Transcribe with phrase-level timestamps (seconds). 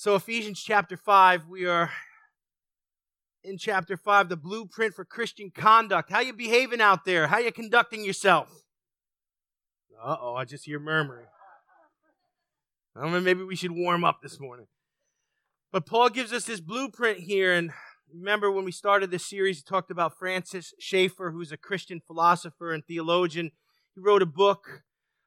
[0.00, 1.90] So, Ephesians chapter 5, we are
[3.42, 6.12] in chapter 5, the blueprint for Christian conduct.
[6.12, 7.26] How you behaving out there?
[7.26, 8.48] How you conducting yourself?
[10.00, 11.26] Uh-oh, I just hear murmuring.
[12.94, 14.68] I don't know, maybe we should warm up this morning.
[15.72, 17.72] But Paul gives us this blueprint here, and
[18.14, 22.72] remember when we started this series, he talked about Francis Schaeffer, who's a Christian philosopher
[22.72, 23.50] and theologian.
[23.96, 24.84] He wrote a book,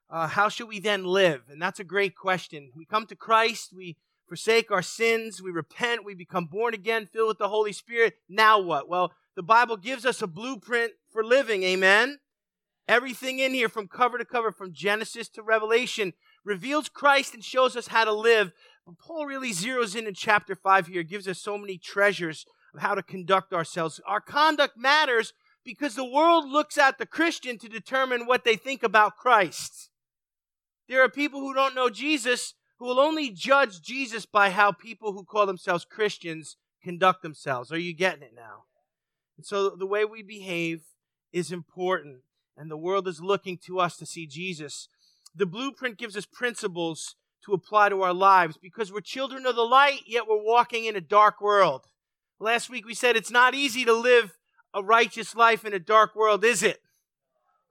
[0.09, 1.41] uh, How Should We Then Live?
[1.49, 2.71] And that's a great question.
[2.73, 3.97] We come to Christ, we
[4.31, 8.13] forsake our sins, we repent, we become born again, filled with the Holy Spirit.
[8.29, 8.87] Now what?
[8.87, 11.63] Well, the Bible gives us a blueprint for living.
[11.63, 12.17] Amen.
[12.87, 16.13] Everything in here from cover to cover, from Genesis to Revelation,
[16.45, 18.53] reveals Christ and shows us how to live.
[18.85, 22.79] But Paul really zeroes in in chapter 5 here, gives us so many treasures of
[22.79, 23.99] how to conduct ourselves.
[24.07, 25.33] Our conduct matters
[25.65, 29.89] because the world looks at the Christian to determine what they think about Christ.
[30.87, 35.13] There are people who don't know Jesus who will only judge Jesus by how people
[35.13, 37.71] who call themselves Christians conduct themselves.
[37.71, 38.63] Are you getting it now?
[39.37, 40.81] And so the way we behave
[41.31, 42.21] is important,
[42.57, 44.87] and the world is looking to us to see Jesus.
[45.35, 49.61] The blueprint gives us principles to apply to our lives because we're children of the
[49.61, 51.85] light, yet we're walking in a dark world.
[52.39, 54.39] Last week we said it's not easy to live
[54.73, 56.81] a righteous life in a dark world, is it?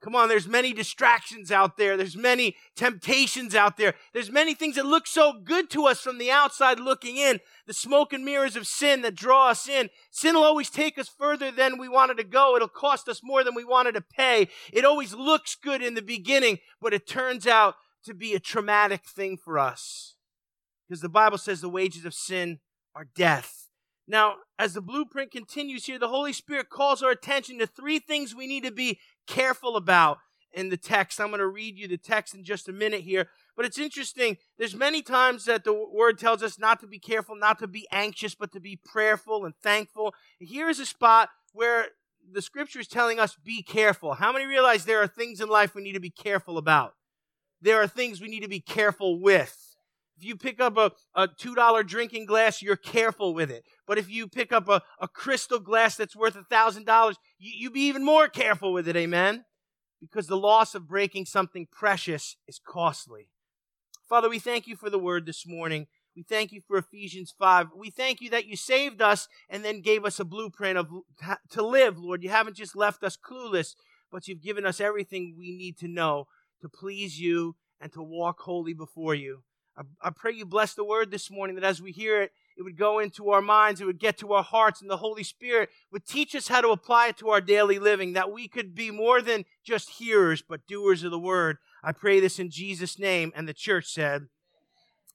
[0.01, 1.95] Come on, there's many distractions out there.
[1.95, 3.93] There's many temptations out there.
[4.13, 7.39] There's many things that look so good to us from the outside looking in.
[7.67, 9.89] The smoke and mirrors of sin that draw us in.
[10.09, 12.55] Sin will always take us further than we wanted to go.
[12.55, 14.49] It'll cost us more than we wanted to pay.
[14.73, 19.05] It always looks good in the beginning, but it turns out to be a traumatic
[19.05, 20.15] thing for us.
[20.89, 22.59] Because the Bible says the wages of sin
[22.95, 23.61] are death.
[24.07, 28.35] Now, as the blueprint continues here, the Holy Spirit calls our attention to three things
[28.35, 30.19] we need to be careful about
[30.53, 31.19] in the text.
[31.19, 33.27] I'm going to read you the text in just a minute here.
[33.55, 34.37] But it's interesting.
[34.57, 37.87] There's many times that the word tells us not to be careful, not to be
[37.91, 40.13] anxious, but to be prayerful and thankful.
[40.39, 41.87] Here's a spot where
[42.31, 44.13] the scripture is telling us be careful.
[44.13, 46.95] How many realize there are things in life we need to be careful about?
[47.61, 49.70] There are things we need to be careful with.
[50.21, 53.63] If you pick up a, a $2 drinking glass, you're careful with it.
[53.87, 57.71] But if you pick up a, a crystal glass that's worth a $1,000, you, you
[57.71, 58.95] be even more careful with it.
[58.95, 59.45] Amen?
[59.99, 63.29] Because the loss of breaking something precious is costly.
[64.07, 65.87] Father, we thank you for the word this morning.
[66.15, 67.69] We thank you for Ephesians 5.
[67.75, 70.87] We thank you that you saved us and then gave us a blueprint of
[71.49, 72.21] to live, Lord.
[72.21, 73.73] You haven't just left us clueless,
[74.11, 76.25] but you've given us everything we need to know
[76.61, 79.41] to please you and to walk holy before you.
[79.77, 82.63] I, I pray you bless the word this morning that as we hear it, it
[82.63, 85.69] would go into our minds, it would get to our hearts, and the Holy Spirit
[85.91, 88.91] would teach us how to apply it to our daily living, that we could be
[88.91, 91.57] more than just hearers, but doers of the word.
[91.83, 93.31] I pray this in Jesus' name.
[93.35, 94.27] And the church said,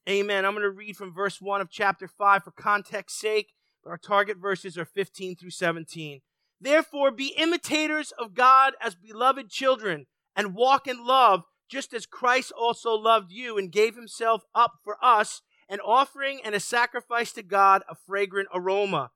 [0.09, 0.45] Amen.
[0.45, 3.53] I'm going to read from verse 1 of chapter 5 for context sake,
[3.85, 6.21] our target verses are 15 through 17.
[6.59, 12.51] Therefore, be imitators of God as beloved children, and walk in love just as Christ
[12.51, 17.43] also loved you and gave himself up for us, an offering and a sacrifice to
[17.43, 19.11] God, a fragrant aroma.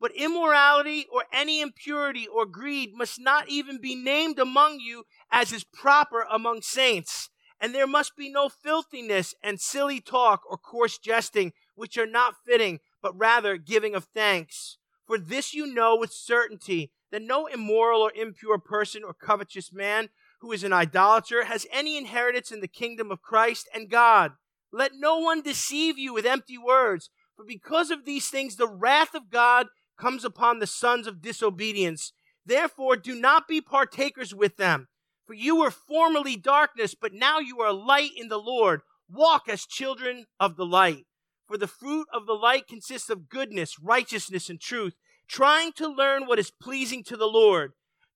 [0.00, 5.52] But immorality or any impurity or greed must not even be named among you as
[5.52, 7.28] is proper among saints.
[7.60, 12.36] And there must be no filthiness and silly talk or coarse jesting, which are not
[12.46, 14.78] fitting, but rather giving of thanks.
[15.06, 20.08] For this you know with certainty that no immoral or impure person or covetous man
[20.40, 24.32] who is an idolater has any inheritance in the kingdom of Christ and God.
[24.72, 29.14] Let no one deceive you with empty words, for because of these things the wrath
[29.14, 29.66] of God
[29.98, 32.12] comes upon the sons of disobedience.
[32.44, 34.88] Therefore, do not be partakers with them.
[35.26, 38.80] For you were formerly darkness, but now you are light in the Lord.
[39.08, 41.06] Walk as children of the light.
[41.46, 44.94] For the fruit of the light consists of goodness, righteousness, and truth,
[45.28, 47.72] trying to learn what is pleasing to the Lord.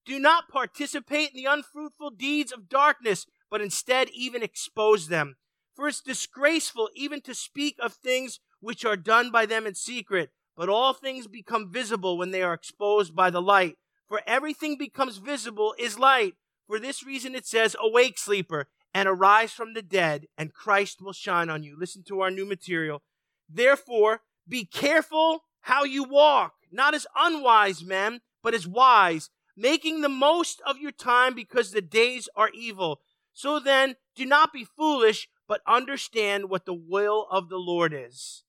[0.07, 5.37] Do not participate in the unfruitful deeds of darkness, but instead even expose them.
[5.75, 10.31] For it's disgraceful even to speak of things which are done by them in secret,
[10.57, 13.77] but all things become visible when they are exposed by the light.
[14.09, 16.35] For everything becomes visible is light.
[16.67, 21.13] For this reason it says, Awake, sleeper, and arise from the dead, and Christ will
[21.13, 21.77] shine on you.
[21.79, 23.03] Listen to our new material.
[23.49, 30.09] Therefore, be careful how you walk, not as unwise men, but as wise making the
[30.09, 33.01] most of your time because the days are evil.
[33.33, 38.45] So then, do not be foolish, but understand what the will of the Lord is.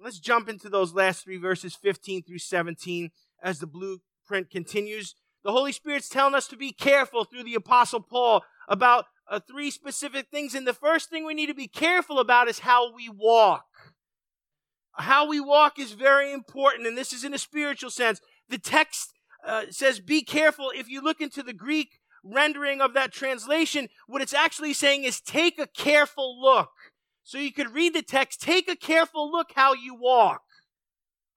[0.00, 3.10] Let's jump into those last three verses, 15 through 17,
[3.42, 5.14] as the blueprint continues.
[5.42, 9.70] The Holy Spirit's telling us to be careful through the Apostle Paul about uh, three
[9.70, 10.54] specific things.
[10.54, 13.66] And the first thing we need to be careful about is how we walk.
[14.94, 18.20] how we walk is very important, and this is in a spiritual sense.
[18.48, 19.12] The text
[19.48, 20.70] uh, says, Be careful.
[20.74, 25.20] If you look into the Greek rendering of that translation, what it's actually saying is,
[25.20, 26.70] Take a careful look.
[27.24, 30.42] So you could read the text, Take a careful look how you walk.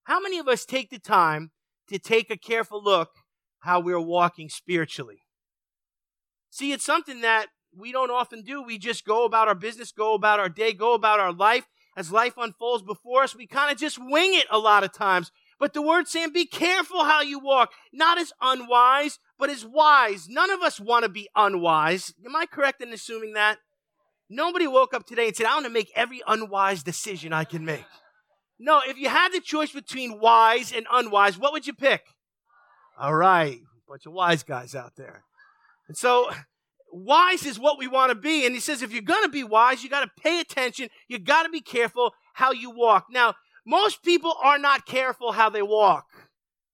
[0.04, 1.52] How many of us take the time
[1.88, 3.10] to take a careful look
[3.60, 5.20] how we're walking spiritually?
[6.50, 8.62] See, it's something that we don't often do.
[8.62, 11.66] We just go about our business, go about our day, go about our life.
[11.96, 15.32] As life unfolds before us, we kind of just wing it a lot of times.
[15.62, 20.28] But the word saying, be careful how you walk, not as unwise, but as wise.
[20.28, 22.16] None of us want to be unwise.
[22.26, 23.60] Am I correct in assuming that?
[24.28, 27.64] Nobody woke up today and said, I want to make every unwise decision I can
[27.64, 27.86] make.
[28.58, 32.06] No, if you had the choice between wise and unwise, what would you pick?
[33.00, 35.24] All right, bunch of wise guys out there.
[35.88, 36.32] And so
[36.92, 38.48] wise is what we want to be.
[38.48, 40.90] And he says, if you're going to be wise, you got to pay attention.
[41.08, 43.06] You got to be careful how you walk.
[43.12, 43.36] Now,
[43.72, 46.06] most people are not careful how they walk.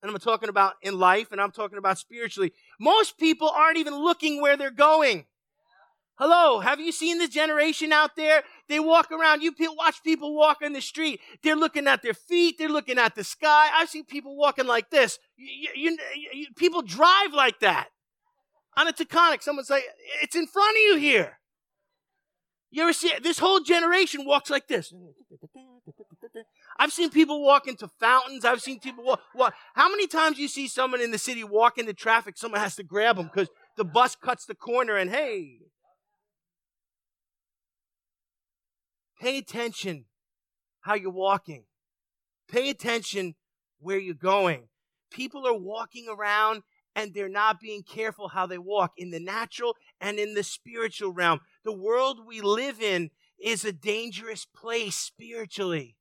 [0.02, 2.52] And I'm talking about in life and I'm talking about spiritually.
[2.80, 5.26] Most people aren't even looking where they're going.
[6.16, 8.42] Hello, have you seen this generation out there?
[8.68, 9.44] They walk around.
[9.44, 11.20] You watch people walk on the street.
[11.44, 12.58] They're looking at their feet.
[12.58, 13.70] They're looking at the sky.
[13.74, 15.20] I've seen people walking like this.
[15.36, 15.98] You, you,
[16.34, 17.90] you, people drive like that
[18.78, 19.84] on a Taconic, someone's like,
[20.22, 21.40] it's in front of you here.
[22.70, 23.24] You ever see it?
[23.24, 24.94] This whole generation walks like this.
[26.80, 28.46] I've seen people walk into fountains.
[28.46, 29.54] I've seen people walk, walk.
[29.74, 32.84] How many times you see someone in the city walk into traffic, someone has to
[32.84, 35.60] grab them because the bus cuts the corner and hey.
[39.20, 40.06] Pay attention
[40.82, 41.64] how you're walking.
[42.48, 43.36] Pay attention
[43.80, 44.68] where you're going.
[45.12, 46.62] People are walking around
[46.96, 51.12] and they're not being careful how they walk in the natural and in the spiritual
[51.14, 51.40] realm.
[51.64, 53.10] The world we live in
[53.40, 55.97] is a dangerous place spiritually.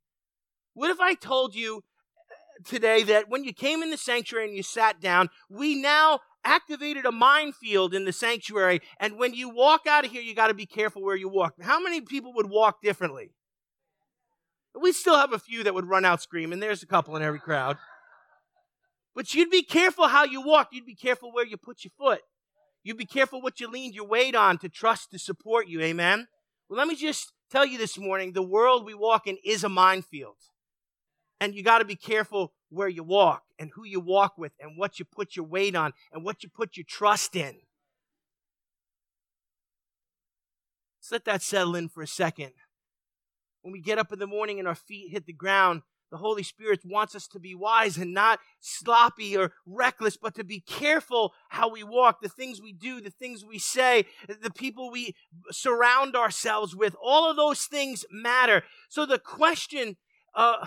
[0.77, 4.55] What if I told you uh, today that when you came in the sanctuary and
[4.55, 9.87] you sat down, we now activated a minefield in the sanctuary, and when you walk
[9.89, 11.55] out of here, you got to be careful where you walk.
[11.63, 13.31] How many people would walk differently?
[14.79, 16.61] We still have a few that would run out screaming.
[16.61, 17.79] There's a couple in every crowd.
[19.15, 20.69] But you'd be careful how you walk.
[20.73, 22.21] You'd be careful where you put your foot.
[22.85, 25.81] You'd be careful what you leaned your weight on to trust to support you.
[25.81, 26.29] Amen.
[26.69, 29.71] Well, let me just tell you this morning the world we walk in is a
[29.71, 30.37] minefield.
[31.41, 34.77] And you got to be careful where you walk and who you walk with and
[34.77, 37.57] what you put your weight on and what you put your trust in.
[40.99, 42.53] Let's let that settle in for a second.
[43.63, 46.43] When we get up in the morning and our feet hit the ground, the Holy
[46.43, 51.33] Spirit wants us to be wise and not sloppy or reckless, but to be careful
[51.49, 55.15] how we walk, the things we do, the things we say, the people we
[55.51, 56.95] surround ourselves with.
[57.03, 58.63] All of those things matter.
[58.89, 59.97] So the question
[60.35, 60.65] uh,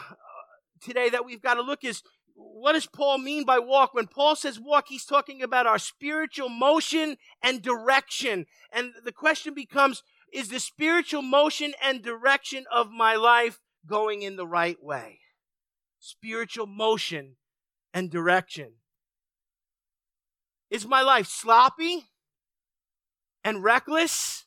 [0.82, 2.04] today that we've got to look is
[2.36, 3.94] what does Paul mean by walk?
[3.94, 8.46] When Paul says walk, he's talking about our spiritual motion and direction.
[8.72, 14.38] And the question becomes, is the spiritual motion and direction of my life going in
[14.38, 15.20] the right way?
[16.00, 17.36] spiritual motion
[17.94, 18.74] and direction.
[20.70, 22.06] Is my life sloppy
[23.44, 24.46] and reckless?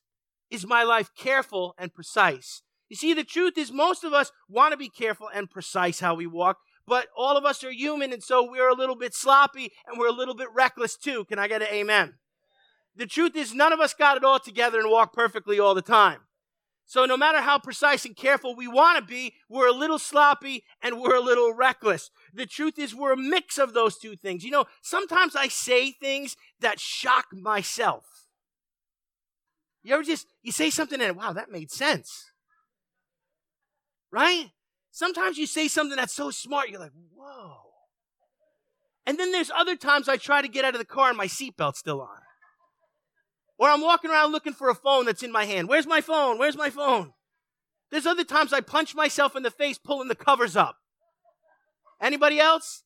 [0.50, 2.62] Is my life careful and precise?
[2.92, 6.14] You see, the truth is, most of us want to be careful and precise how
[6.14, 9.72] we walk, but all of us are human, and so we're a little bit sloppy
[9.86, 11.24] and we're a little bit reckless too.
[11.24, 12.16] Can I get an amen?
[12.94, 15.80] The truth is, none of us got it all together and walk perfectly all the
[15.80, 16.18] time.
[16.84, 20.62] So, no matter how precise and careful we want to be, we're a little sloppy
[20.82, 22.10] and we're a little reckless.
[22.34, 24.44] The truth is, we're a mix of those two things.
[24.44, 28.04] You know, sometimes I say things that shock myself.
[29.82, 32.31] You ever just, you say something and, wow, that made sense.
[34.12, 34.50] Right?
[34.90, 37.56] Sometimes you say something that's so smart, you're like, whoa.
[39.06, 41.26] And then there's other times I try to get out of the car and my
[41.26, 42.20] seatbelt's still on.
[43.58, 45.68] Or I'm walking around looking for a phone that's in my hand.
[45.68, 46.38] Where's my phone?
[46.38, 47.14] Where's my phone?
[47.90, 50.76] There's other times I punch myself in the face pulling the covers up.
[52.00, 52.82] Anybody else?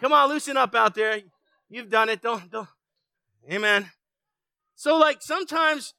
[0.00, 1.20] Come on, loosen up out there.
[1.68, 2.22] You've done it.
[2.22, 2.68] Don't, don't.
[3.50, 3.90] Amen.
[4.74, 5.94] So, like, sometimes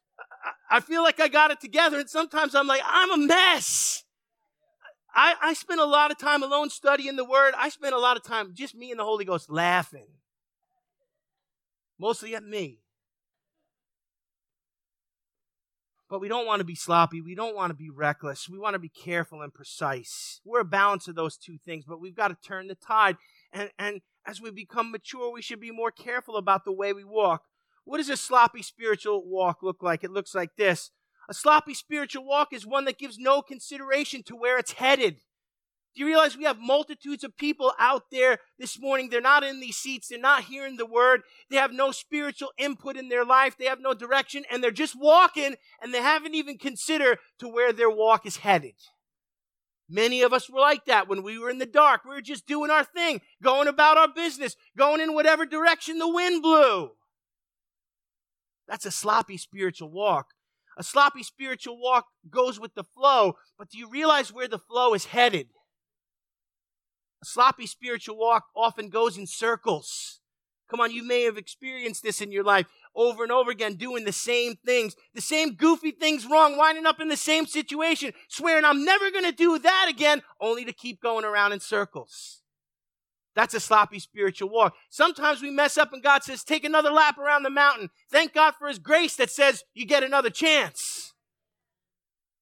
[0.70, 4.04] I feel like I got it together, and sometimes I'm like, I'm a mess.
[5.22, 7.54] I, I spend a lot of time alone studying the Word.
[7.56, 10.08] I spend a lot of time just me and the Holy Ghost laughing.
[12.00, 12.80] Mostly at me.
[16.10, 17.22] But we don't want to be sloppy.
[17.22, 18.50] We don't want to be reckless.
[18.50, 20.42] We want to be careful and precise.
[20.44, 23.18] We're a balance of those two things, but we've got to turn the tide.
[23.54, 27.04] And, and as we become mature, we should be more careful about the way we
[27.04, 27.44] walk.
[27.84, 30.04] What does a sloppy spiritual walk look like?
[30.04, 30.90] It looks like this.
[31.32, 35.22] A sloppy spiritual walk is one that gives no consideration to where it's headed.
[35.96, 39.08] Do you realize we have multitudes of people out there this morning?
[39.08, 40.10] They're not in these seats.
[40.10, 41.22] They're not hearing the word.
[41.50, 43.56] They have no spiritual input in their life.
[43.58, 47.72] They have no direction and they're just walking and they haven't even considered to where
[47.72, 48.76] their walk is headed.
[49.88, 52.04] Many of us were like that when we were in the dark.
[52.04, 56.10] We were just doing our thing, going about our business, going in whatever direction the
[56.10, 56.92] wind blew.
[58.68, 60.34] That's a sloppy spiritual walk.
[60.78, 64.94] A sloppy spiritual walk goes with the flow, but do you realize where the flow
[64.94, 65.48] is headed?
[67.22, 70.22] A sloppy spiritual walk often goes in circles.
[70.70, 74.06] Come on, you may have experienced this in your life over and over again, doing
[74.06, 78.66] the same things, the same goofy things wrong, winding up in the same situation, swearing
[78.66, 82.42] I'm never going to do that again, only to keep going around in circles.
[83.36, 84.74] That's a sloppy spiritual walk.
[84.90, 87.90] Sometimes we mess up and God says, take another lap around the mountain.
[88.12, 91.14] Thank God for His grace that says you get another chance.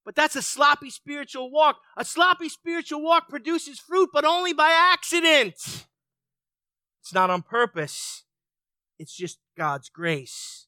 [0.04, 1.78] But that's a sloppy spiritual walk.
[1.96, 5.54] A sloppy spiritual walk produces fruit, but only by accident.
[7.02, 8.24] It's not on purpose.
[8.98, 10.66] It's just God's grace.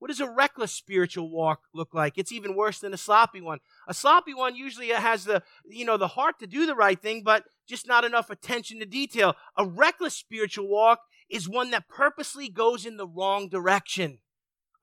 [0.00, 2.18] What does a reckless spiritual walk look like?
[2.18, 3.60] It's even worse than a sloppy one.
[3.86, 7.22] A sloppy one usually has the, you know, the heart to do the right thing,
[7.24, 9.34] but just not enough attention to detail.
[9.56, 11.00] A reckless spiritual walk
[11.30, 14.18] is one that purposely goes in the wrong direction.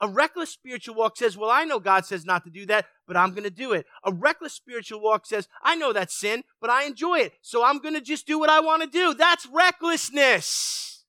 [0.01, 3.15] A reckless spiritual walk says, Well, I know God says not to do that, but
[3.15, 3.85] I'm going to do it.
[4.03, 7.77] A reckless spiritual walk says, I know that's sin, but I enjoy it, so I'm
[7.77, 9.13] going to just do what I want to do.
[9.13, 11.03] That's recklessness.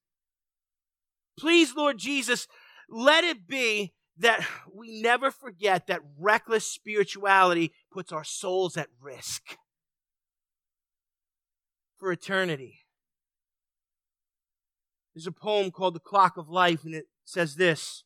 [1.39, 2.47] Please, Lord Jesus,
[2.91, 9.57] let it be that we never forget that reckless spirituality puts our souls at risk
[12.01, 12.81] for eternity.
[15.15, 18.05] There's a poem called The Clock of Life, and it says this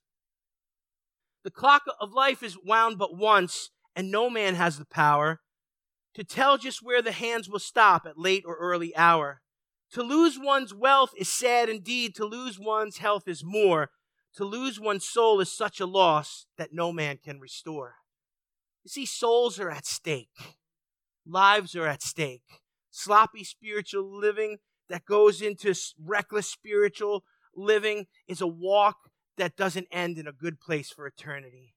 [1.45, 5.41] the clock of life is wound but once, and no man has the power
[6.15, 9.43] to tell just where the hands will stop at late or early hour.
[9.93, 12.15] To lose one's wealth is sad indeed.
[12.17, 13.91] To lose one's health is more.
[14.37, 17.97] To lose one's soul is such a loss that no man can restore.
[18.83, 20.57] You see, souls are at stake.
[21.27, 22.63] Lives are at stake.
[22.97, 24.59] Sloppy spiritual living
[24.89, 27.25] that goes into reckless spiritual
[27.57, 31.75] living is a walk that doesn't end in a good place for eternity.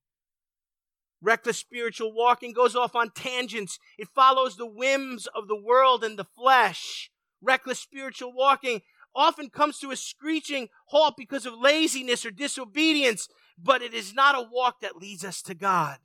[1.19, 3.79] Reckless spiritual walking goes off on tangents.
[3.97, 7.09] It follows the whims of the world and the flesh.
[7.41, 8.83] Reckless spiritual walking
[9.15, 14.37] often comes to a screeching halt because of laziness or disobedience, but it is not
[14.37, 15.97] a walk that leads us to God.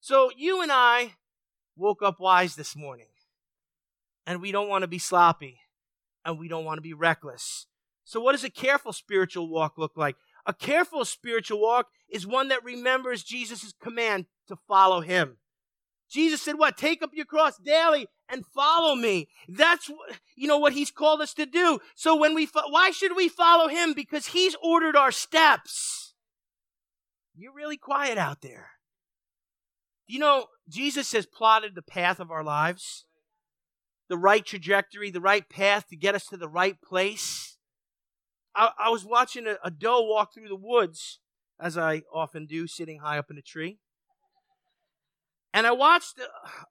[0.00, 1.16] So you and I
[1.76, 3.08] woke up wise this morning,
[4.28, 5.58] and we don't want to be sloppy,
[6.22, 7.66] and we don't want to be reckless.
[8.04, 10.16] So, what does a careful spiritual walk look like?
[10.44, 15.38] A careful spiritual walk is one that remembers Jesus' command to follow him.
[16.10, 16.76] Jesus said, What?
[16.76, 19.28] Take up your cross daily and follow me.
[19.48, 19.90] That's
[20.36, 21.78] you know what he's called us to do.
[21.94, 23.94] So when we why should we follow him?
[23.94, 26.12] Because he's ordered our steps.
[27.34, 28.72] You're really quiet out there.
[30.06, 33.06] You know, Jesus has plotted the path of our lives,
[34.08, 37.58] the right trajectory, the right path to get us to the right place.
[38.54, 41.20] I, I was watching a, a doe walk through the woods,
[41.60, 43.78] as I often do, sitting high up in a tree.
[45.54, 46.20] And I watched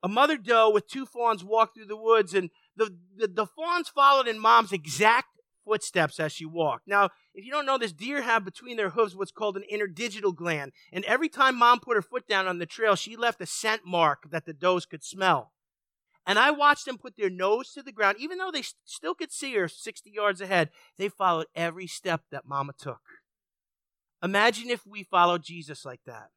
[0.03, 3.89] a mother doe with two fawns walk through the woods, and the, the, the, fawns
[3.89, 5.27] followed in mom's exact
[5.65, 6.88] footsteps as she walked.
[6.88, 10.34] Now, if you don't know this, deer have between their hooves what's called an interdigital
[10.34, 10.72] gland.
[10.94, 13.82] And every time mom put her foot down on the trail, she left a scent
[13.86, 15.51] mark that the does could smell.
[16.27, 19.31] And I watched them put their nose to the ground, even though they still could
[19.31, 20.69] see her 60 yards ahead.
[20.98, 23.00] They followed every step that Mama took.
[24.22, 26.27] Imagine if we followed Jesus like that.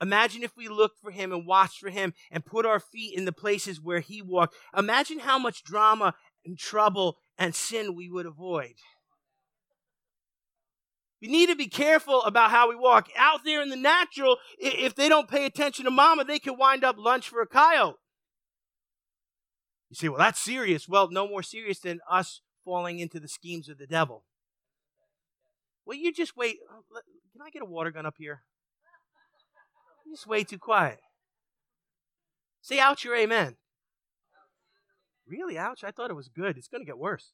[0.00, 3.26] Imagine if we looked for him and watched for him and put our feet in
[3.26, 4.54] the places where he walked.
[4.74, 6.14] Imagine how much drama
[6.46, 8.76] and trouble and sin we would avoid.
[11.20, 13.10] We need to be careful about how we walk.
[13.14, 16.82] Out there in the natural, if they don't pay attention to mama, they could wind
[16.82, 17.96] up lunch for a coyote.
[19.90, 20.88] You say, well, that's serious.
[20.88, 24.24] Well, no more serious than us falling into the schemes of the devil.
[25.84, 26.58] Well, you just wait.
[26.70, 26.82] Oh,
[27.32, 28.42] can I get a water gun up here?
[30.06, 31.00] You're just way too quiet.
[32.62, 33.56] Say out your amen.
[35.26, 35.82] Really, ouch?
[35.82, 36.56] I thought it was good.
[36.56, 37.32] It's going to get worse.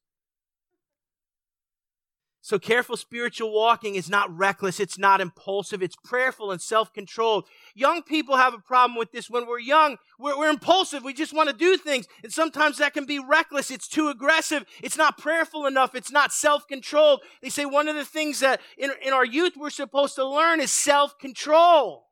[2.47, 4.79] So careful spiritual walking is not reckless.
[4.79, 5.83] It's not impulsive.
[5.83, 7.45] It's prayerful and self-controlled.
[7.75, 9.29] Young people have a problem with this.
[9.29, 11.03] When we're young, we're, we're, impulsive.
[11.03, 12.07] We just want to do things.
[12.23, 13.73] And sometimes that can be reckless.
[13.73, 14.65] It's too aggressive.
[14.81, 15.97] It's not prayerful enough.
[15.97, 17.23] It's not self-controlled.
[17.43, 20.61] They say one of the things that in, in our youth we're supposed to learn
[20.61, 22.06] is self-control.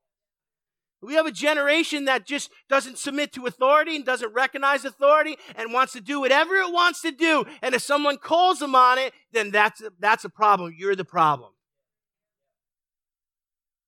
[1.04, 5.72] We have a generation that just doesn't submit to authority and doesn't recognize authority and
[5.72, 7.44] wants to do whatever it wants to do.
[7.62, 10.74] And if someone calls them on it, then that's a, that's a problem.
[10.76, 11.52] You're the problem.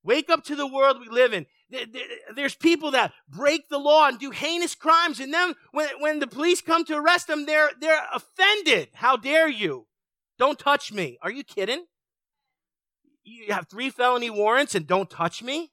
[0.02, 1.46] Wake up to the world we live in.
[2.36, 6.28] There's people that break the law and do heinous crimes, and then when, when the
[6.28, 8.90] police come to arrest them, they're, they're offended.
[8.94, 9.86] How dare you?
[10.38, 11.18] Don't touch me.
[11.22, 11.86] Are you kidding?
[13.24, 15.72] You have three felony warrants and don't touch me?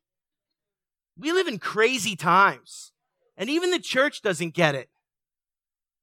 [1.18, 2.92] We live in crazy times.
[3.38, 4.90] And even the church doesn't get it.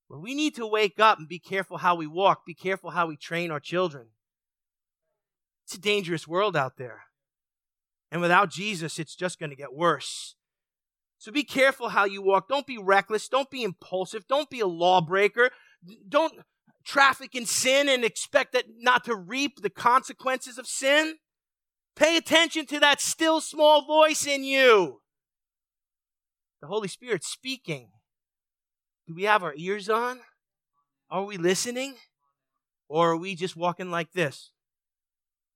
[0.08, 3.06] Well, we need to wake up and be careful how we walk, be careful how
[3.06, 4.08] we train our children.
[5.64, 7.02] It's a dangerous world out there.
[8.10, 10.34] And without Jesus, it's just going to get worse.
[11.18, 12.48] So be careful how you walk.
[12.48, 13.28] Don't be reckless.
[13.28, 14.26] Don't be impulsive.
[14.26, 15.50] Don't be a lawbreaker.
[16.08, 16.40] Don't
[16.84, 21.16] traffic in sin and expect that not to reap the consequences of sin.
[21.96, 25.00] Pay attention to that still small voice in you.
[26.60, 27.88] The Holy Spirit speaking.
[29.06, 30.20] Do we have our ears on?
[31.10, 31.96] Are we listening?
[32.88, 34.50] Or are we just walking like this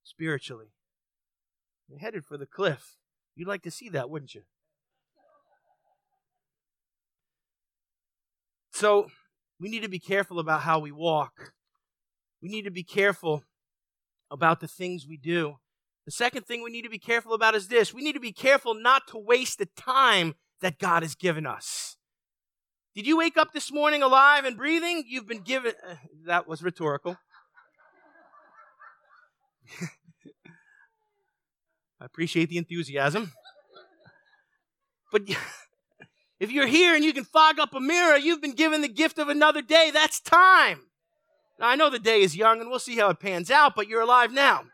[0.02, 0.72] spiritually?
[1.88, 2.96] You're headed for the cliff.
[3.36, 4.42] You'd like to see that, wouldn't you?
[8.72, 9.08] So,
[9.60, 11.52] we need to be careful about how we walk.
[12.42, 13.44] We need to be careful
[14.30, 15.56] about the things we do.
[16.04, 18.32] The second thing we need to be careful about is this we need to be
[18.32, 21.96] careful not to waste the time that God has given us.
[22.94, 25.04] Did you wake up this morning alive and breathing?
[25.06, 25.72] You've been given.
[25.86, 25.94] Uh,
[26.26, 27.16] that was rhetorical.
[32.00, 33.32] I appreciate the enthusiasm.
[35.10, 35.22] But
[36.40, 39.18] if you're here and you can fog up a mirror, you've been given the gift
[39.18, 39.90] of another day.
[39.92, 40.82] That's time.
[41.58, 43.88] Now, I know the day is young and we'll see how it pans out, but
[43.88, 44.64] you're alive now.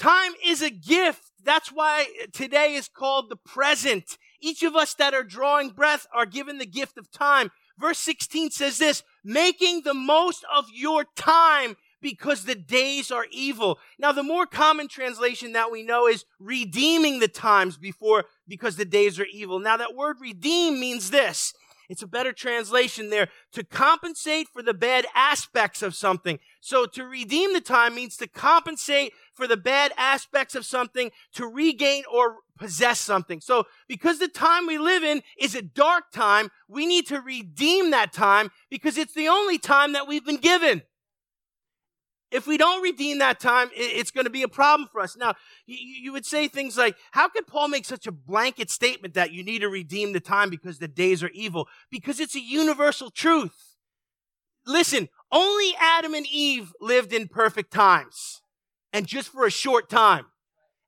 [0.00, 1.30] Time is a gift.
[1.44, 4.16] That's why today is called the present.
[4.40, 7.50] Each of us that are drawing breath are given the gift of time.
[7.78, 13.78] Verse 16 says this, making the most of your time because the days are evil.
[13.98, 18.86] Now, the more common translation that we know is redeeming the times before because the
[18.86, 19.58] days are evil.
[19.58, 21.52] Now, that word redeem means this.
[21.90, 26.38] It's a better translation there to compensate for the bad aspects of something.
[26.60, 31.46] So to redeem the time means to compensate for the bad aspects of something, to
[31.46, 33.40] regain or possess something.
[33.40, 37.90] So because the time we live in is a dark time, we need to redeem
[37.92, 40.82] that time because it's the only time that we've been given.
[42.30, 45.16] If we don't redeem that time, it's going to be a problem for us.
[45.16, 45.34] Now,
[45.66, 49.42] you would say things like, how could Paul make such a blanket statement that you
[49.42, 51.66] need to redeem the time because the days are evil?
[51.90, 53.69] Because it's a universal truth.
[54.70, 58.40] Listen, only Adam and Eve lived in perfect times
[58.92, 60.26] and just for a short time.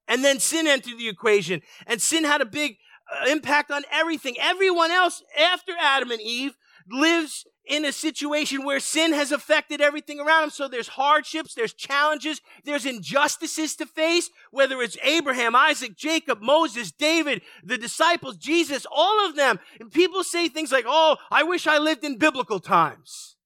[0.09, 2.77] And then sin entered the equation and sin had a big
[3.11, 4.37] uh, impact on everything.
[4.41, 6.57] Everyone else after Adam and Eve
[6.91, 10.51] lives in a situation where sin has affected everything around him.
[10.51, 16.91] So there's hardships, there's challenges, there's injustices to face, whether it's Abraham, Isaac, Jacob, Moses,
[16.91, 19.61] David, the disciples, Jesus, all of them.
[19.81, 23.37] And people say things like, Oh, I wish I lived in biblical times.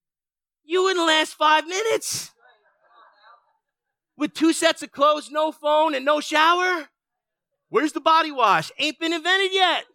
[0.67, 2.31] You wouldn't last five minutes.
[4.17, 6.89] With two sets of clothes, no phone, and no shower?
[7.69, 8.69] Where's the body wash?
[8.77, 9.85] Ain't been invented yet.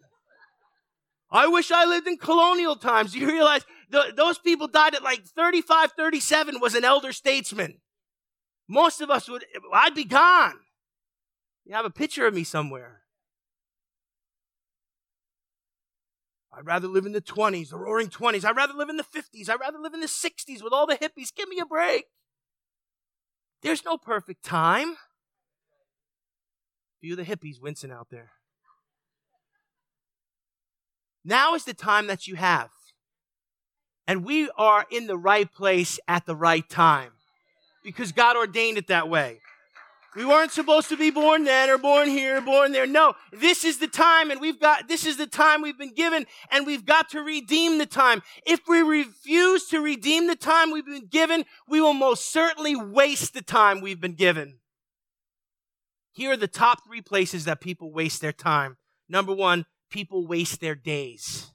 [1.30, 3.14] I wish I lived in colonial times.
[3.14, 3.64] You realize
[4.16, 7.78] those people died at like 35, 37 was an elder statesman.
[8.66, 10.54] Most of us would, I'd be gone.
[11.66, 13.01] You have a picture of me somewhere.
[16.54, 18.44] I'd rather live in the 20s, the roaring 20s.
[18.44, 19.48] I'd rather live in the 50s.
[19.48, 21.34] I'd rather live in the 60s with all the hippies.
[21.34, 22.04] Give me a break.
[23.62, 24.96] There's no perfect time.
[27.00, 28.32] Few of the hippies wincing out there.
[31.24, 32.70] Now is the time that you have.
[34.06, 37.12] And we are in the right place at the right time
[37.84, 39.40] because God ordained it that way.
[40.14, 42.86] We weren't supposed to be born then or born here, or born there.
[42.86, 46.26] No, this is the time and we've got, this is the time we've been given
[46.50, 48.22] and we've got to redeem the time.
[48.44, 53.32] If we refuse to redeem the time we've been given, we will most certainly waste
[53.32, 54.58] the time we've been given.
[56.12, 58.76] Here are the top three places that people waste their time.
[59.08, 61.52] Number one, people waste their days.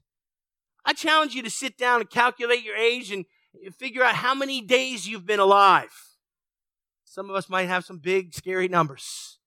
[0.83, 3.25] I challenge you to sit down and calculate your age and
[3.77, 5.91] figure out how many days you've been alive.
[7.17, 9.39] Some of us might have some big, scary numbers.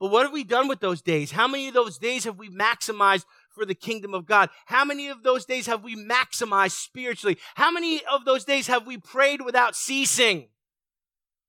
[0.00, 1.30] But what have we done with those days?
[1.30, 4.50] How many of those days have we maximized for the kingdom of God?
[4.66, 7.38] How many of those days have we maximized spiritually?
[7.54, 10.48] How many of those days have we prayed without ceasing?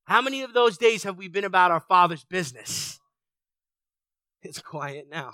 [0.03, 2.99] How many of those days have we been about our Father's business?
[4.43, 5.33] It's quiet now.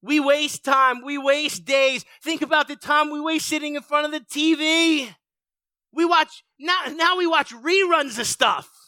[0.00, 1.02] We waste time.
[1.04, 2.04] We waste days.
[2.22, 5.12] Think about the time we waste sitting in front of the TV.
[5.92, 8.81] We watch, now, now we watch reruns of stuff.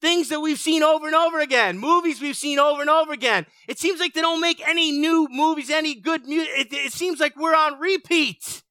[0.00, 1.78] Things that we've seen over and over again.
[1.78, 3.46] Movies we've seen over and over again.
[3.66, 6.52] It seems like they don't make any new movies, any good music.
[6.56, 8.62] It, it seems like we're on repeat.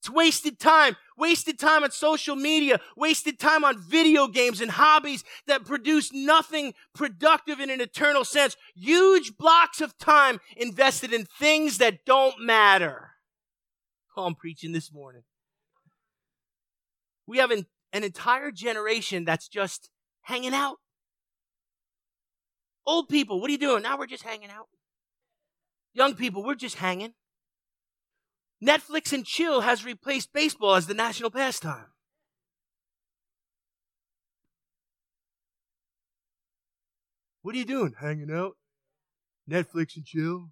[0.00, 0.96] It's wasted time.
[1.16, 2.78] Wasted time on social media.
[2.96, 8.56] Wasted time on video games and hobbies that produce nothing productive in an eternal sense.
[8.76, 13.10] Huge blocks of time invested in things that don't matter.
[14.16, 15.22] Oh, I'm preaching this morning.
[17.26, 19.90] We have an, an entire generation that's just
[20.28, 20.76] hanging out.
[22.86, 23.82] Old people, what are you doing?
[23.82, 24.66] Now we're just hanging out.
[25.94, 27.14] Young people, we're just hanging.
[28.62, 31.86] Netflix and chill has replaced baseball as the national pastime.
[37.40, 37.94] What are you doing?
[37.98, 38.56] Hanging out?
[39.50, 40.50] Netflix and chill?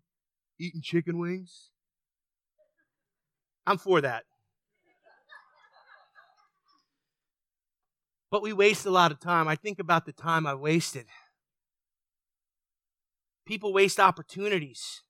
[0.59, 1.69] Eating chicken wings?
[3.67, 4.25] I'm for that.
[8.31, 9.49] But we waste a lot of time.
[9.49, 11.07] I think about the time I wasted.
[13.47, 15.03] People waste opportunities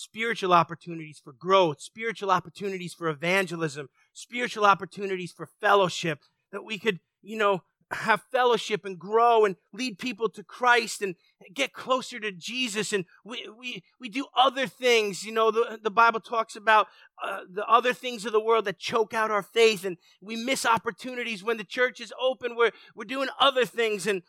[0.00, 6.20] spiritual opportunities for growth, spiritual opportunities for evangelism, spiritual opportunities for fellowship,
[6.52, 11.16] that we could, you know, have fellowship and grow and lead people to Christ and
[11.52, 12.92] get closer to Jesus.
[12.92, 15.24] And we, we, we do other things.
[15.24, 16.86] You know, the, the Bible talks about
[17.22, 19.84] uh, the other things of the world that choke out our faith.
[19.84, 22.54] And we miss opportunities when the church is open.
[22.56, 24.22] We're, we're doing other things and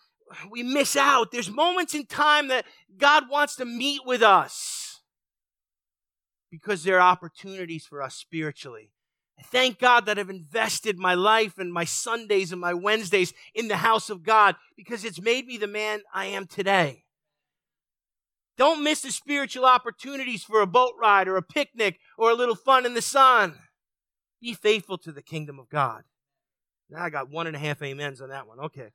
[0.50, 1.32] we miss out.
[1.32, 2.66] There's moments in time that
[2.98, 5.02] God wants to meet with us
[6.50, 8.92] because there are opportunities for us spiritually.
[9.46, 13.78] Thank God that I've invested my life and my Sundays and my Wednesdays in the
[13.78, 17.04] house of God because it's made me the man I am today.
[18.58, 22.56] Don't miss the spiritual opportunities for a boat ride or a picnic or a little
[22.56, 23.56] fun in the sun.
[24.42, 26.04] Be faithful to the kingdom of God.
[26.90, 28.60] Now I got one and a half amens on that one.
[28.60, 28.90] Okay.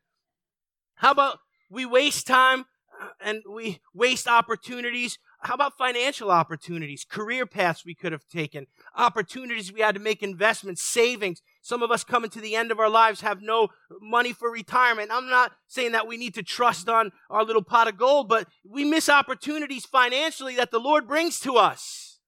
[0.97, 1.39] How about
[1.71, 2.67] we waste time
[3.01, 8.67] uh, and we waste opportunities how about financial opportunities, career paths we could have taken,
[8.97, 11.41] opportunities we had to make investments, savings?
[11.63, 13.69] Some of us coming to the end of our lives have no
[14.01, 15.13] money for retirement.
[15.13, 18.49] I'm not saying that we need to trust on our little pot of gold, but
[18.69, 22.19] we miss opportunities financially that the Lord brings to us.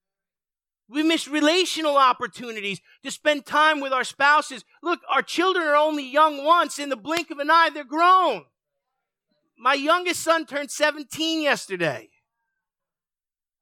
[0.88, 4.64] We miss relational opportunities to spend time with our spouses.
[4.80, 6.78] Look, our children are only young once.
[6.78, 8.44] In the blink of an eye, they're grown.
[9.58, 12.10] My youngest son turned 17 yesterday.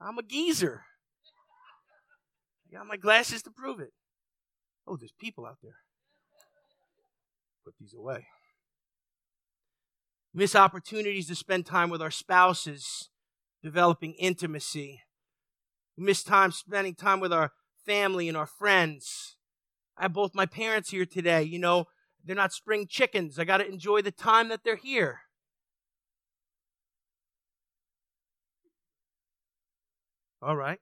[0.00, 0.82] I'm a geezer.
[2.68, 3.92] I got my glasses to prove it.
[4.87, 5.76] Oh, there's people out there.
[7.64, 8.26] Put these away.
[10.32, 13.09] Miss opportunities to spend time with our spouses,
[13.62, 15.00] developing intimacy.
[15.96, 17.52] miss time spending time with our
[17.87, 19.37] family and our friends.
[19.96, 21.42] I have both my parents here today.
[21.42, 21.87] You know,
[22.22, 23.38] they're not spring chickens.
[23.38, 25.20] I got to enjoy the time that they're here.
[30.46, 30.78] All right.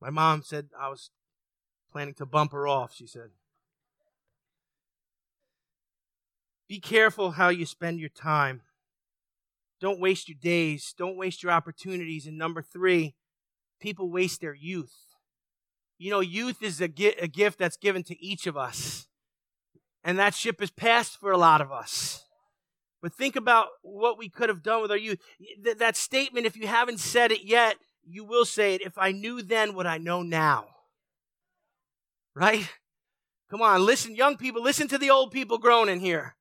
[0.00, 1.10] My mom said I was
[1.92, 3.30] planning to bump her off, she said.
[6.68, 8.62] Be careful how you spend your time.
[9.80, 10.92] Don't waste your days.
[10.98, 12.26] Don't waste your opportunities.
[12.26, 13.14] And number three,
[13.80, 14.96] people waste their youth.
[15.98, 19.06] You know, youth is a, a gift that's given to each of us.
[20.02, 22.24] And that ship has passed for a lot of us.
[23.02, 25.18] But think about what we could have done with our youth.
[25.62, 28.82] Th- that statement, if you haven't said it yet, you will say it.
[28.82, 30.66] If I knew then what I know now.
[32.34, 32.68] Right?
[33.50, 36.36] Come on, listen, young people, listen to the old people groaning here.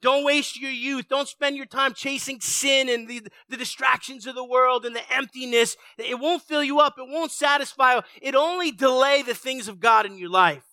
[0.00, 1.08] Don't waste your youth.
[1.08, 5.12] Don't spend your time chasing sin and the, the distractions of the world and the
[5.12, 5.78] emptiness.
[5.96, 6.96] It won't fill you up.
[6.98, 8.00] It won't satisfy.
[8.20, 10.64] It only delay the things of God in your life.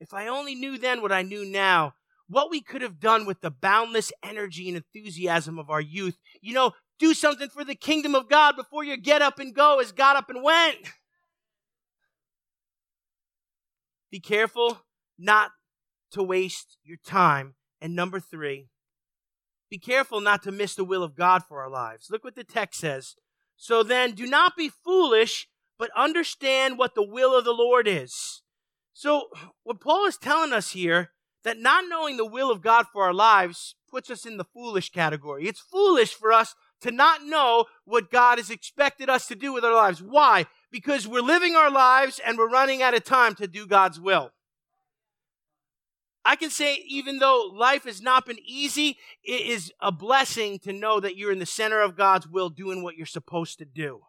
[0.00, 1.92] If I only knew then what I knew now,
[2.28, 6.18] what we could have done with the boundless energy and enthusiasm of our youth.
[6.40, 9.80] You know, do something for the kingdom of God before you get up and go
[9.80, 10.76] as got up and went.
[14.10, 14.80] Be careful
[15.18, 15.50] not
[16.12, 17.54] to waste your time.
[17.80, 18.68] And number three,
[19.70, 22.08] be careful not to miss the will of God for our lives.
[22.10, 23.14] Look what the text says.
[23.56, 28.42] So then, do not be foolish, but understand what the will of the Lord is.
[28.92, 29.28] So,
[29.62, 31.10] what Paul is telling us here
[31.44, 34.90] that not knowing the will of God for our lives puts us in the foolish
[34.90, 35.46] category.
[35.46, 39.64] It's foolish for us to not know what God has expected us to do with
[39.64, 40.02] our lives.
[40.02, 40.46] Why?
[40.70, 44.32] Because we're living our lives and we're running out of time to do God's will.
[46.24, 50.72] I can say, even though life has not been easy, it is a blessing to
[50.74, 54.02] know that you're in the center of God's will doing what you're supposed to do.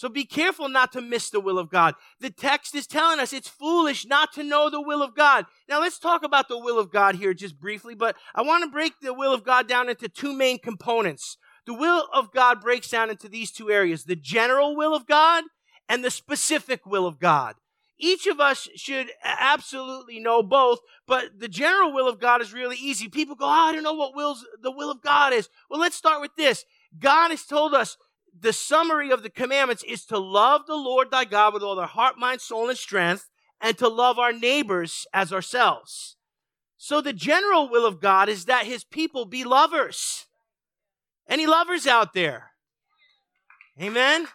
[0.00, 1.94] So be careful not to miss the will of God.
[2.20, 5.44] The text is telling us it's foolish not to know the will of God.
[5.68, 8.70] Now let's talk about the will of God here just briefly, but I want to
[8.70, 11.36] break the will of God down into two main components.
[11.66, 15.44] The will of God breaks down into these two areas the general will of God
[15.86, 17.56] and the specific will of God.
[17.98, 22.78] Each of us should absolutely know both, but the general will of God is really
[22.80, 23.10] easy.
[23.10, 25.50] People go, oh, I don't know what wills, the will of God is.
[25.68, 26.64] Well, let's start with this.
[26.98, 27.98] God has told us
[28.38, 31.86] the summary of the commandments is to love the Lord thy God with all their
[31.86, 33.28] heart, mind, soul, and strength,
[33.60, 36.16] and to love our neighbors as ourselves.
[36.76, 40.26] So the general will of God is that his people be lovers.
[41.28, 42.52] Any lovers out there?
[43.80, 44.26] Amen.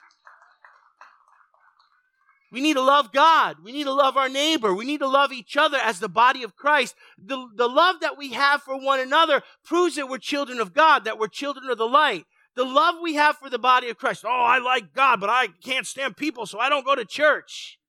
[2.52, 3.58] We need to love God.
[3.64, 4.74] We need to love our neighbor.
[4.74, 6.96] We need to love each other as the body of Christ.
[7.18, 11.04] The, the love that we have for one another proves that we're children of God,
[11.04, 12.26] that we're children of the light.
[12.56, 14.24] The love we have for the body of Christ.
[14.26, 17.80] Oh, I like God, but I can't stand people, so I don't go to church.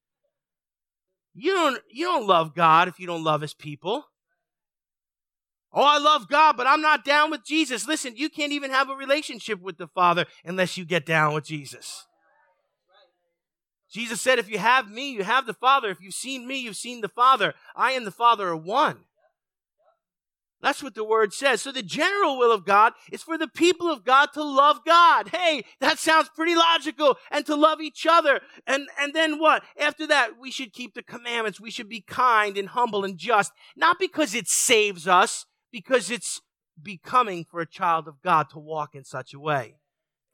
[1.34, 4.06] You don't, you don't love God if you don't love his people.
[5.72, 7.86] Oh, I love God, but I'm not down with Jesus.
[7.86, 11.44] Listen, you can't even have a relationship with the Father unless you get down with
[11.44, 12.06] Jesus.
[13.90, 15.90] Jesus said, If you have me, you have the Father.
[15.90, 17.54] If you've seen me, you've seen the Father.
[17.74, 19.00] I and the Father are one.
[20.62, 21.60] That's what the word says.
[21.60, 25.28] So the general will of God is for the people of God to love God.
[25.28, 27.18] Hey, that sounds pretty logical.
[27.30, 28.40] And to love each other.
[28.66, 29.62] And, and then what?
[29.78, 31.60] After that, we should keep the commandments.
[31.60, 33.52] We should be kind and humble and just.
[33.76, 36.40] Not because it saves us, because it's
[36.82, 39.76] becoming for a child of God to walk in such a way.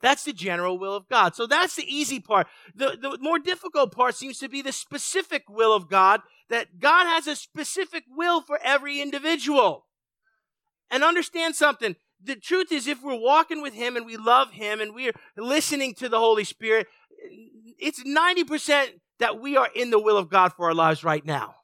[0.01, 1.35] That's the general will of God.
[1.35, 2.47] So that's the easy part.
[2.75, 7.05] The, the more difficult part seems to be the specific will of God, that God
[7.05, 9.85] has a specific will for every individual.
[10.93, 11.95] And understand something.
[12.23, 15.95] The truth is, if we're walking with Him and we love Him and we're listening
[15.95, 16.85] to the Holy Spirit,
[17.79, 21.55] it's 90% that we are in the will of God for our lives right now.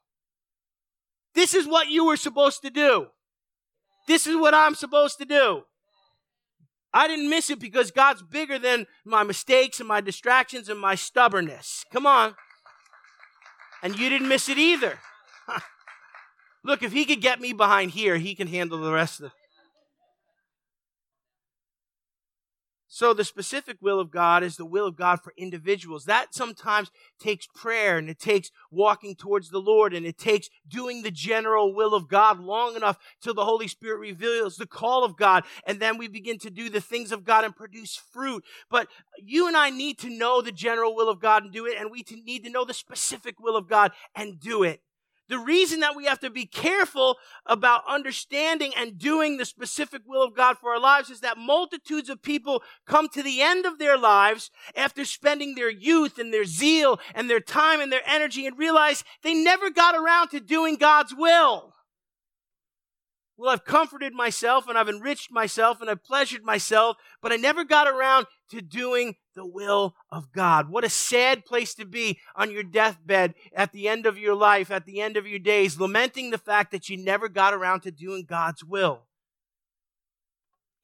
[1.36, 3.06] This is what you were supposed to do.
[4.08, 5.62] This is what I'm supposed to do.
[6.92, 10.96] I didn't miss it because God's bigger than my mistakes and my distractions and my
[10.96, 11.84] stubbornness.
[11.92, 12.34] Come on.
[13.80, 14.98] And you didn't miss it either.
[16.62, 19.32] Look, if he could get me behind here, he can handle the rest of the.
[22.92, 26.06] So, the specific will of God is the will of God for individuals.
[26.06, 31.02] That sometimes takes prayer and it takes walking towards the Lord and it takes doing
[31.02, 35.16] the general will of God long enough till the Holy Spirit reveals the call of
[35.16, 35.44] God.
[35.68, 38.44] And then we begin to do the things of God and produce fruit.
[38.68, 41.78] But you and I need to know the general will of God and do it,
[41.78, 44.82] and we need to know the specific will of God and do it.
[45.30, 47.16] The reason that we have to be careful
[47.46, 52.08] about understanding and doing the specific will of God for our lives is that multitudes
[52.08, 56.44] of people come to the end of their lives after spending their youth and their
[56.44, 60.74] zeal and their time and their energy and realize they never got around to doing
[60.74, 61.74] God's will.
[63.40, 67.64] Well, I've comforted myself and I've enriched myself and I've pleasured myself, but I never
[67.64, 70.68] got around to doing the will of God.
[70.68, 74.70] What a sad place to be on your deathbed at the end of your life,
[74.70, 77.90] at the end of your days, lamenting the fact that you never got around to
[77.90, 79.06] doing God's will.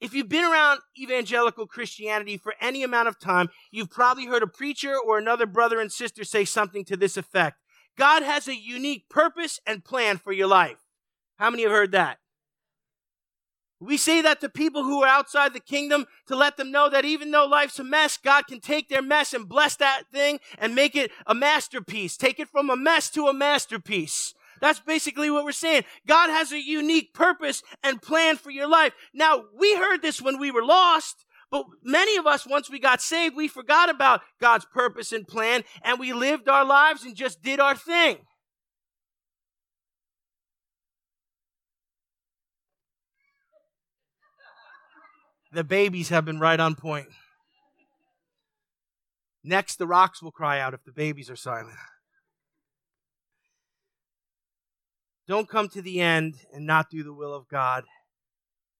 [0.01, 4.47] If you've been around evangelical Christianity for any amount of time, you've probably heard a
[4.47, 7.57] preacher or another brother and sister say something to this effect
[7.95, 10.77] God has a unique purpose and plan for your life.
[11.35, 12.17] How many have heard that?
[13.79, 17.05] We say that to people who are outside the kingdom to let them know that
[17.05, 20.73] even though life's a mess, God can take their mess and bless that thing and
[20.73, 22.17] make it a masterpiece.
[22.17, 24.33] Take it from a mess to a masterpiece.
[24.61, 25.83] That's basically what we're saying.
[26.07, 28.93] God has a unique purpose and plan for your life.
[29.13, 33.01] Now, we heard this when we were lost, but many of us, once we got
[33.01, 37.43] saved, we forgot about God's purpose and plan and we lived our lives and just
[37.43, 38.17] did our thing.
[45.57, 47.07] The babies have been right on point.
[49.43, 51.73] Next, the rocks will cry out if the babies are silent.
[55.27, 57.85] Don't come to the end and not do the will of God.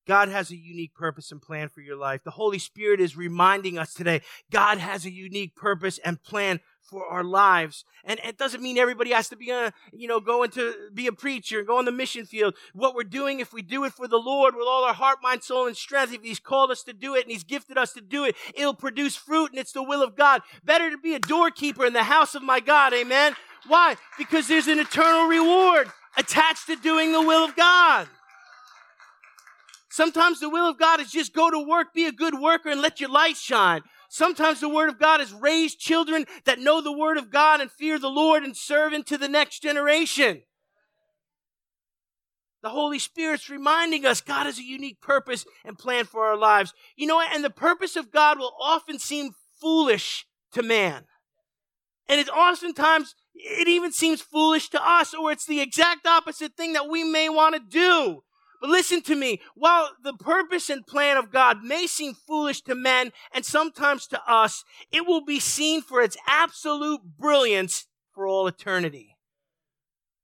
[0.05, 2.21] God has a unique purpose and plan for your life.
[2.23, 7.05] The Holy Spirit is reminding us today God has a unique purpose and plan for
[7.05, 7.83] our lives.
[8.03, 11.11] And it doesn't mean everybody has to be a, you know, going to be a
[11.11, 12.55] preacher, go on the mission field.
[12.73, 15.43] What we're doing, if we do it for the Lord with all our heart, mind,
[15.43, 18.01] soul, and strength, if He's called us to do it and He's gifted us to
[18.01, 20.41] do it, it'll produce fruit and it's the will of God.
[20.63, 22.93] Better to be a doorkeeper in the house of my God.
[22.93, 23.35] Amen.
[23.67, 23.95] Why?
[24.17, 28.07] Because there's an eternal reward attached to doing the will of God.
[29.89, 32.81] Sometimes the will of God is just go to work, be a good worker, and
[32.81, 33.81] let your light shine.
[34.09, 37.71] Sometimes the word of God has raised children that know the word of God and
[37.71, 40.43] fear the Lord and serve into the next generation.
[42.63, 46.73] The Holy Spirit's reminding us God has a unique purpose and plan for our lives.
[46.95, 47.21] You know?
[47.21, 51.05] And the purpose of God will often seem foolish to man.
[52.09, 56.73] And it oftentimes, it even seems foolish to us, or it's the exact opposite thing
[56.73, 58.23] that we may want to do.
[58.59, 59.41] But listen to me.
[59.55, 64.21] While the purpose and plan of God may seem foolish to men and sometimes to
[64.27, 69.17] us, it will be seen for its absolute brilliance for all eternity.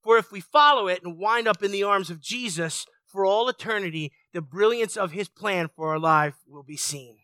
[0.04, 3.48] For if we follow it and wind up in the arms of Jesus for all
[3.48, 7.18] eternity, the brilliance of his plan for our life will be seen.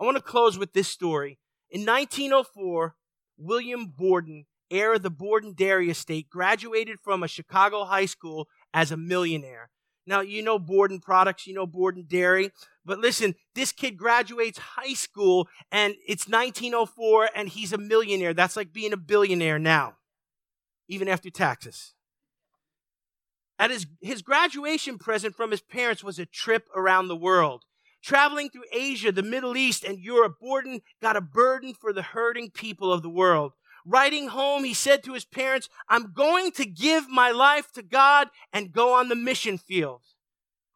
[0.00, 1.38] I want to close with this story.
[1.70, 2.96] In 1904,
[3.36, 8.90] William Borden, heir of the Borden Dairy Estate, graduated from a Chicago high school as
[8.90, 9.70] a millionaire.
[10.06, 12.50] Now, you know Borden products, you know Borden Dairy,
[12.84, 18.34] but listen, this kid graduates high school and it's 1904 and he's a millionaire.
[18.34, 19.94] That's like being a billionaire now,
[20.88, 21.94] even after taxes.
[23.58, 27.62] At his, his graduation present from his parents was a trip around the world.
[28.02, 32.50] Traveling through Asia, the Middle East, and Europe, Borden got a burden for the hurting
[32.50, 33.52] people of the world.
[33.84, 38.28] Writing home, he said to his parents, I'm going to give my life to God
[38.52, 40.02] and go on the mission field.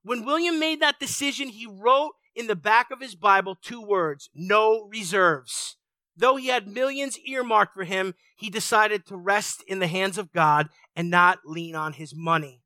[0.02, 4.28] When William made that decision, he wrote in the back of his Bible two words,
[4.34, 5.76] no reserves.
[6.16, 10.32] Though he had millions earmarked for him, he decided to rest in the hands of
[10.32, 12.62] God and not lean on his money.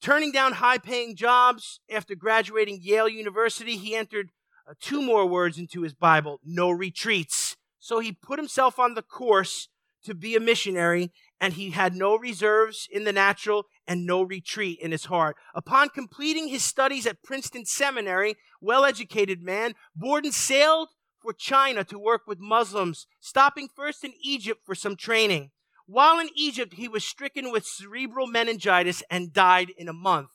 [0.00, 4.30] Turning down high paying jobs after graduating Yale University, he entered
[4.68, 7.56] uh, two more words into his Bible no retreats.
[7.78, 9.68] So he put himself on the course
[10.04, 14.78] to be a missionary, and he had no reserves in the natural and no retreat
[14.80, 15.36] in his heart.
[15.54, 20.88] Upon completing his studies at Princeton Seminary, well educated man, Borden sailed
[21.20, 25.50] for China to work with Muslims, stopping first in Egypt for some training.
[25.86, 30.30] While in Egypt, he was stricken with cerebral meningitis and died in a month,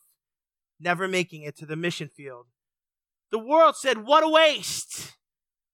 [0.80, 2.48] never making it to the mission field.
[3.32, 5.14] The world said, What a waste!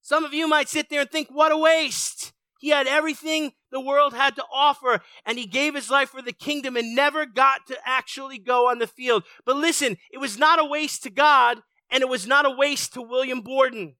[0.01, 2.33] Some of you might sit there and think, What a waste!
[2.59, 6.31] He had everything the world had to offer, and he gave his life for the
[6.31, 9.23] kingdom and never got to actually go on the field.
[9.45, 12.93] But listen, it was not a waste to God, and it was not a waste
[12.93, 13.95] to William Borden.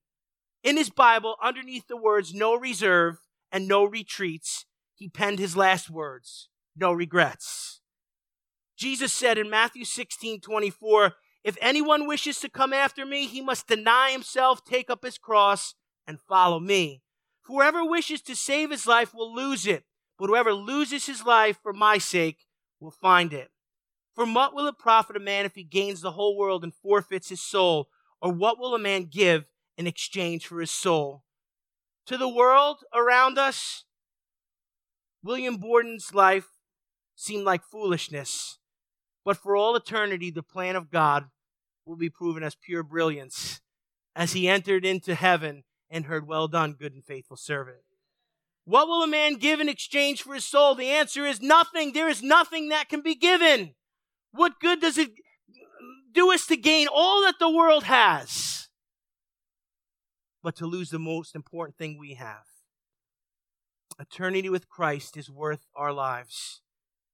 [0.62, 3.16] In his Bible, underneath the words no reserve
[3.50, 7.80] and no retreats, he penned his last words no regrets.
[8.76, 11.12] Jesus said in Matthew 16 24,
[11.44, 15.74] If anyone wishes to come after me, he must deny himself, take up his cross,
[16.06, 17.02] and follow me.
[17.46, 19.84] Whoever wishes to save his life will lose it,
[20.18, 22.46] but whoever loses his life for my sake
[22.78, 23.50] will find it.
[24.14, 27.30] For what will it profit a man if he gains the whole world and forfeits
[27.30, 27.88] his soul?
[28.20, 31.24] Or what will a man give in exchange for his soul?
[32.06, 33.84] To the world around us,
[35.22, 36.48] William Borden's life
[37.14, 38.58] seemed like foolishness,
[39.24, 41.26] but for all eternity, the plan of God
[41.86, 43.60] will be proven as pure brilliance
[44.14, 47.78] as he entered into heaven and heard, Well done, good and faithful servant.
[48.64, 50.74] What will a man give in exchange for his soul?
[50.74, 51.92] The answer is nothing.
[51.92, 53.74] There is nothing that can be given.
[54.32, 55.10] What good does it
[56.12, 58.68] do us to gain all that the world has,
[60.42, 62.44] but to lose the most important thing we have?
[63.98, 66.62] Eternity with Christ is worth our lives.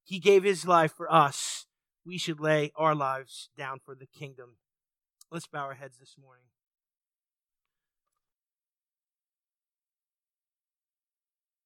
[0.04, 1.66] He gave his life for us.
[2.08, 4.56] We should lay our lives down for the kingdom.
[5.30, 6.46] Let's bow our heads this morning.